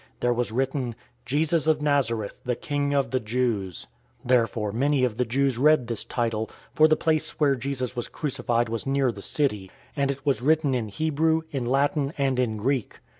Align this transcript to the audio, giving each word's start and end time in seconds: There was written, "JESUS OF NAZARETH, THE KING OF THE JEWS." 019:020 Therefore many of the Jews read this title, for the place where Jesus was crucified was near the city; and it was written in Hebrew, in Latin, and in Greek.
There 0.19 0.33
was 0.33 0.51
written, 0.51 0.95
"JESUS 1.27 1.67
OF 1.67 1.79
NAZARETH, 1.79 2.33
THE 2.43 2.55
KING 2.55 2.91
OF 2.91 3.11
THE 3.11 3.19
JEWS." 3.19 3.85
019:020 4.25 4.27
Therefore 4.29 4.71
many 4.71 5.03
of 5.03 5.17
the 5.17 5.25
Jews 5.25 5.59
read 5.59 5.85
this 5.85 6.03
title, 6.03 6.49
for 6.73 6.87
the 6.87 6.95
place 6.95 7.39
where 7.39 7.53
Jesus 7.55 7.95
was 7.95 8.07
crucified 8.07 8.67
was 8.67 8.87
near 8.87 9.11
the 9.11 9.21
city; 9.21 9.69
and 9.95 10.09
it 10.09 10.25
was 10.25 10.41
written 10.41 10.73
in 10.73 10.87
Hebrew, 10.87 11.43
in 11.51 11.67
Latin, 11.67 12.13
and 12.17 12.39
in 12.39 12.57
Greek. 12.57 12.99